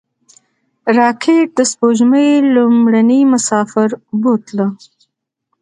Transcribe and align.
راکټ 0.97 1.47
د 1.57 1.59
سپوږمۍ 1.71 2.29
لومړنی 2.53 3.21
مسافر 3.33 3.89
بوتله 4.21 4.67